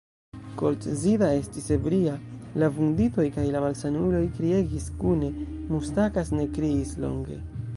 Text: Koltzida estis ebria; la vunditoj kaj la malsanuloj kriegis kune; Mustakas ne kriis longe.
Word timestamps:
Koltzida 0.59 1.27
estis 1.41 1.67
ebria; 1.75 2.13
la 2.63 2.69
vunditoj 2.77 3.25
kaj 3.35 3.43
la 3.57 3.61
malsanuloj 3.65 4.23
kriegis 4.39 4.89
kune; 5.03 5.31
Mustakas 5.75 6.33
ne 6.39 6.49
kriis 6.57 6.97
longe. 7.07 7.39